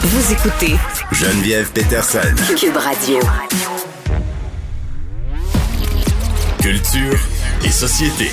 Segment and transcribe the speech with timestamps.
[0.00, 0.74] Vous écoutez
[1.12, 2.20] Geneviève Peterson.
[2.56, 3.18] Cube Radio.
[6.62, 7.18] Culture
[7.64, 8.30] et société.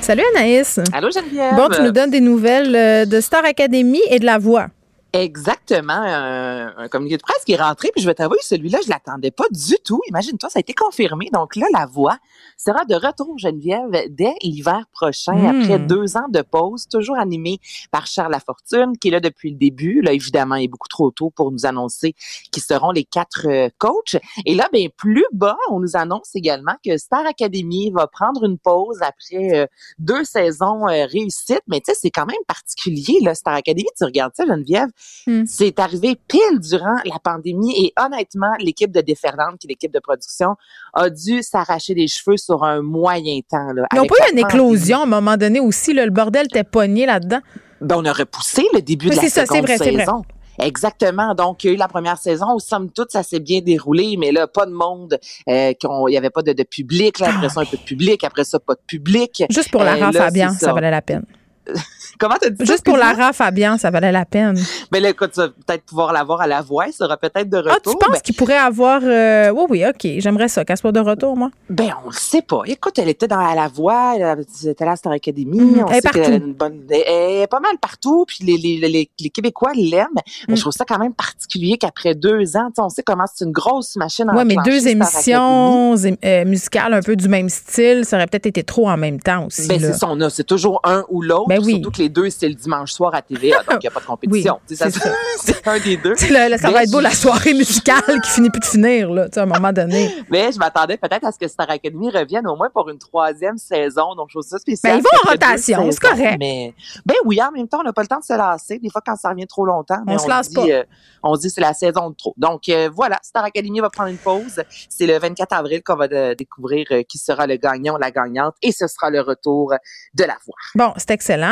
[0.00, 0.80] Salut Anaïs.
[0.92, 1.54] Allô Geneviève.
[1.56, 4.68] Bon, tu nous donnes des nouvelles euh, de Star Academy et de la voix.
[5.14, 8.90] Exactement, un, un communiqué de presse qui est rentré, puis je vais t'avouer, celui-là, je
[8.90, 10.00] l'attendais pas du tout.
[10.08, 11.30] Imagine-toi, ça a été confirmé.
[11.32, 12.18] Donc là, la voix
[12.56, 15.62] sera de retour, Geneviève, dès l'hiver prochain, Mm.
[15.62, 17.60] après deux ans de pause, toujours animé
[17.92, 20.00] par Charles Lafortune, qui est là depuis le début.
[20.02, 22.14] Là, évidemment, il est beaucoup trop tôt pour nous annoncer
[22.50, 24.16] qui seront les quatre euh, coachs.
[24.46, 28.58] Et là, ben plus bas, on nous annonce également que Star Academy va prendre une
[28.58, 29.66] pause après euh,
[30.00, 31.62] deux saisons euh, réussites.
[31.68, 33.86] Mais tu sais, c'est quand même particulier, là, Star Academy.
[33.96, 34.88] Tu regardes ça, Geneviève,
[35.26, 35.44] Mm.
[35.46, 40.00] c'est arrivé pile durant la pandémie et honnêtement, l'équipe de Déferlante, qui est l'équipe de
[40.00, 40.56] production,
[40.92, 43.72] a dû s'arracher les cheveux sur un moyen temps.
[43.74, 45.92] Là, Ils n'ont pas eu une éclosion à un moment donné aussi.
[45.94, 47.40] là, le bordel était pogné là-dedans?
[47.80, 50.22] Ben, on a repoussé le début Oui, de la ça, seconde vrai, saison.
[50.58, 51.34] Exactement.
[51.34, 54.16] Donc, il y a eu la première saison où, somme toute, ça s'est bien déroulé,
[54.18, 55.18] mais là, pas de monde.
[55.48, 57.18] euh, Il n'y avait pas de, de public.
[57.18, 58.22] Là, après ça, un peu de public.
[58.24, 59.42] Après ça, pas de public.
[59.50, 60.66] Juste pour la Euh, là, Fabian, ça.
[60.66, 60.72] ça.
[60.72, 61.24] valait la peine.
[62.18, 62.64] Comment t'as dit ça?
[62.64, 63.26] Juste pour la excuse-moi?
[63.26, 64.56] raf Fabian, ça valait la peine.
[64.92, 66.86] Ben là, écoute, tu vas peut-être pouvoir l'avoir à la voix.
[66.86, 67.98] Il sera peut-être de Ah, tu retour.
[67.98, 69.00] penses Ben, qu'il pourrait avoir.
[69.02, 70.06] euh, Oui, oui, OK.
[70.18, 71.50] J'aimerais ça, qu'elle soit de retour, moi.
[71.70, 72.62] Ben, on le sait pas.
[72.66, 75.58] Écoute, elle était dans à la voix, elle était à la Star Academy.
[75.60, 75.84] Mhm.
[75.84, 76.32] On Elle est sait a partout.
[76.32, 78.24] une bonne, elle est pas mal partout.
[78.28, 80.06] Puis les, les, les, les Québécois l'aiment.
[80.14, 80.22] Mais
[80.52, 80.56] Mhm.
[80.56, 83.96] je trouve ça quand même particulier qu'après deux ans, on sait comment c'est une grosse
[83.96, 85.94] machine à Oui, mais deux émissions
[86.24, 89.46] euh, musicales un peu du même style, ça aurait peut-être été trop en même temps
[89.46, 89.66] aussi.
[89.68, 91.48] Ben, c'est ça, on a, c'est toujours un ou l'autre.
[91.58, 91.72] Ben oui.
[91.74, 94.00] Surtout que les deux, c'est le dimanche soir à TVA, donc il n'y a pas
[94.00, 94.54] de compétition.
[94.54, 95.00] Oui, c'est ça,
[95.42, 96.14] c'est un des deux.
[96.30, 99.10] Là, là, ça Mais va être beau la soirée musicale qui finit plus de finir,
[99.10, 100.14] là, à un moment donné.
[100.30, 103.58] Mais je m'attendais peut-être à ce que Star Academy revienne au moins pour une troisième
[103.58, 104.14] saison.
[104.14, 104.94] Donc, je trouve ça spécial.
[104.94, 106.36] Ben, ils vont en rotation, c'est correct.
[106.38, 106.74] Mais,
[107.06, 108.78] ben oui, en même temps, on n'a pas le temps de se lasser.
[108.78, 110.66] Des fois, quand ça revient trop longtemps, On mais se lasse dit, pas.
[110.68, 110.84] euh,
[111.22, 112.34] on se dit c'est la saison de trop.
[112.36, 114.62] Donc, euh, voilà, Star Academy va prendre une pause.
[114.88, 118.10] C'est le 24 avril qu'on va de- découvrir euh, qui sera le gagnant ou la
[118.10, 118.54] gagnante.
[118.62, 119.72] Et ce sera le retour
[120.14, 120.54] de la voix.
[120.74, 121.43] Bon, c'est excellent.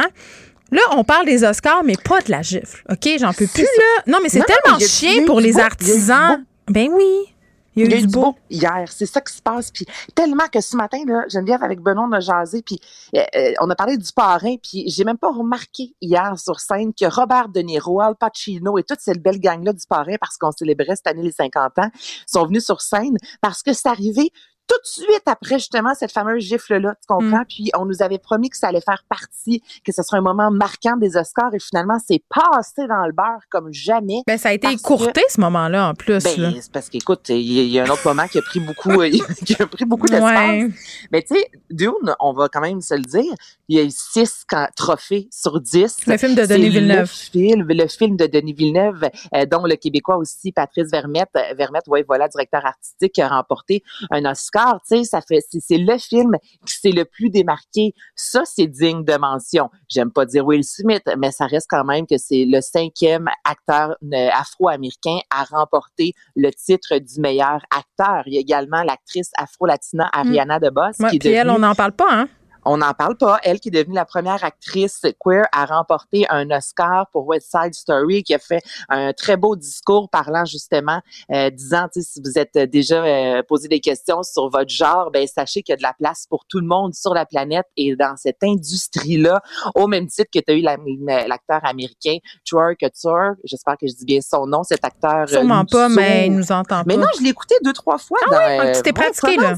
[0.70, 2.82] Là, on parle des Oscars, mais pas de la gifle.
[2.90, 4.02] OK, j'en peux plus, là.
[4.06, 6.44] Non, mais c'est tellement a pour les beau, il y a du artisans.
[6.68, 7.32] Ben oui.
[7.74, 8.34] Il y a eu du beau.
[8.50, 8.84] hier.
[8.90, 9.70] C'est ça qui se passe.
[9.70, 12.62] Puis tellement que ce matin, là, Geneviève, avec Benoît, on a jasé.
[12.62, 12.78] Puis
[13.14, 14.56] euh, euh, on a parlé du parrain.
[14.62, 18.82] Puis j'ai même pas remarqué hier sur scène que Robert De Niro, Al Pacino et
[18.82, 21.90] toute cette belle gang-là du parrain, parce qu'on célébrait cette année les 50 ans,
[22.26, 24.32] sont venus sur scène parce que c'est arrivé
[24.68, 27.40] tout de suite après justement cette fameuse gifle-là, tu comprends?
[27.42, 27.46] Mm.
[27.48, 30.50] Puis on nous avait promis que ça allait faire partie, que ce serait un moment
[30.50, 34.22] marquant des Oscars et finalement c'est passé dans le beurre comme jamais.
[34.26, 36.22] Ben, ça a été écourté, ce moment-là, en plus.
[36.22, 38.42] Ben, c'est parce qu'écoute, il y, a- il y a un autre moment qui a
[38.42, 39.10] pris beaucoup, euh,
[39.46, 40.22] qui a pris beaucoup d'espace.
[40.62, 40.68] Ouais.
[41.10, 43.32] Mais tu sais, Dune, on va quand même se le dire,
[43.68, 44.44] il y a eu six
[44.76, 45.96] trophées sur dix.
[46.06, 47.10] Le film de Denis Le Villeneuve.
[47.10, 51.88] film, le film de Denis Villeneuve, euh, dont le Québécois aussi, Patrice Vermette, euh, Vermette,
[51.88, 54.61] ouais, voilà, directeur artistique, qui a remporté un Oscar.
[54.88, 56.32] Tu sais, ça fait, c'est le film
[56.66, 57.94] qui s'est le plus démarqué.
[58.14, 59.70] Ça, c'est digne de mention.
[59.88, 63.96] J'aime pas dire Will Smith, mais ça reste quand même que c'est le cinquième acteur
[64.02, 68.22] euh, afro-américain à remporter le titre du meilleur acteur.
[68.26, 71.74] Il y a également l'actrice afro-latina Ariana DeBose Ouais, qui est puis elle, on n'en
[71.74, 72.28] parle pas, hein?
[72.64, 73.38] On n'en parle pas.
[73.42, 77.74] Elle qui est devenue la première actrice queer à remporter un Oscar pour West Side
[77.74, 81.00] Story, qui a fait un très beau discours parlant justement,
[81.32, 85.62] euh, disant, si vous êtes déjà euh, posé des questions sur votre genre, ben sachez
[85.62, 88.16] qu'il y a de la place pour tout le monde sur la planète et dans
[88.16, 89.42] cette industrie-là,
[89.74, 92.16] au même titre que tu as eu la- l'acteur américain
[92.48, 95.22] Troy Couture, j'espère que je dis bien son nom, cet acteur.
[95.22, 97.00] euh, Sûrement pas, mais il nous entend Mais pas.
[97.02, 98.58] non, je l'ai écouté deux, trois fois dans ouais?
[98.60, 99.50] Ah, tu t'es pratiqué, là.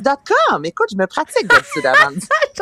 [0.65, 2.10] Écoute, je me pratique d'habitude avant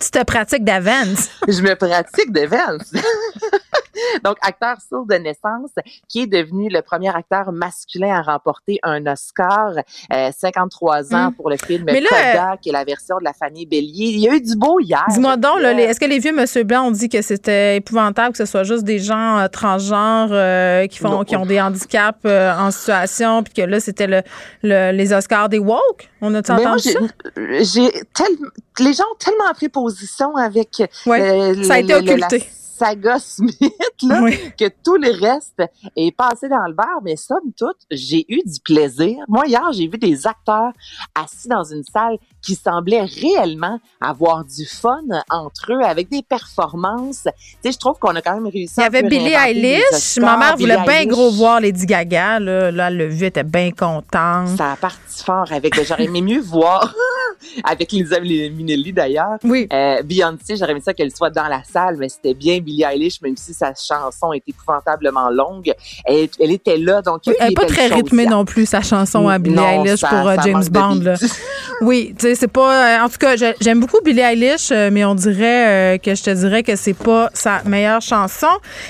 [0.00, 1.28] Tu te pratiques d'avance.
[1.48, 2.92] je me pratique de Vance.
[4.26, 5.70] Donc, acteur sourd de naissance,
[6.08, 9.70] qui est devenu le premier acteur masculin à remporter un Oscar,
[10.12, 11.34] euh, 53 ans Mm.
[11.34, 14.06] pour le film Mais là, Coda, qui est la version de la famille Bélier.
[14.14, 15.04] Il y a eu du beau hier.
[15.10, 18.46] Dis-moi donc, est-ce que les vieux Monsieur Blanc ont dit que c'était épouvantable que ce
[18.46, 21.24] soit juste des gens euh, transgenres euh, qui font Non.
[21.24, 24.22] qui ont des handicaps euh, en situation, puis que là, c'était le,
[24.62, 26.08] le- les Oscars des woke?
[26.20, 26.98] On a-tu Mais moi, entendu ça?
[27.36, 28.26] j'ai, j'ai tel-
[28.80, 32.26] les gens ont tellement pris position avec Ouais, euh, ça a le- été le- la
[32.26, 32.48] occulté.
[32.76, 33.54] Saga Smith,
[34.02, 34.38] là, Oui.
[34.58, 35.62] que tout le reste
[35.96, 39.16] est passé dans le beurre, mais somme toute, j'ai eu du plaisir.
[39.28, 40.72] Moi, hier, j'ai vu des acteurs
[41.14, 45.00] assis dans une salle qui semblaient réellement avoir du fun
[45.30, 47.22] entre eux avec des performances.
[47.24, 47.30] Tu
[47.62, 50.18] sais, je trouve qu'on a quand même réussi Il y avait Billie Eilish.
[50.18, 52.38] Ma mère voulait bien gros voir Lady Gaga.
[52.38, 54.56] Là, là vu, elle était bien contente.
[54.56, 55.82] Ça a parti fort avec.
[55.82, 56.94] J'aurais aimé mieux voir
[57.64, 59.38] avec Lisa Minnelli d'ailleurs.
[59.44, 59.68] Oui.
[59.72, 63.20] Euh, Beyoncé, j'aurais aimé ça qu'elle soit dans la salle, mais c'était bien Billie Eilish,
[63.22, 65.72] même si sa chanson est épouvantablement longue.
[66.04, 69.28] Elle, elle était là, donc eu Elle n'est pas très rythmée non plus, sa chanson
[69.28, 71.00] à Billie Non, Eilish ça- pour euh, ça James Bond.
[71.02, 71.14] là.
[71.82, 73.00] Oui, tu sais, c'est pas.
[73.00, 76.62] euh, en tout cas, j'aime beaucoup Billie Eilish, mais on dirait que je te dirais
[76.62, 78.46] que c'est pas sa meilleure chanson.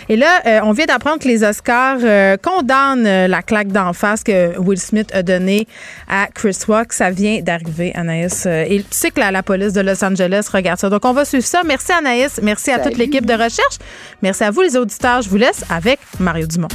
[0.08, 1.98] Et là, on vient d'apprendre que les Oscars
[2.43, 5.66] condamnent la claque d'en face que Will Smith a donnée
[6.08, 6.93] à Chris Rock.
[6.93, 8.35] Ça vient d'arriver, Anaïs.
[8.44, 10.90] Euh, Et tu sais que la, la police de Los Angeles regarde ça.
[10.90, 11.62] Donc, on va suivre ça.
[11.64, 12.38] Merci, Anaïs.
[12.42, 13.78] Merci à toute l'équipe de recherche.
[14.20, 15.22] Merci à vous, les auditeurs.
[15.22, 16.68] Je vous laisse avec Mario Dumont.